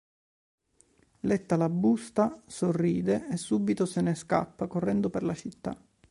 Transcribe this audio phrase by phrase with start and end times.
[1.19, 5.77] Letta la busta, sorride e subito se ne scappa correndo per la città.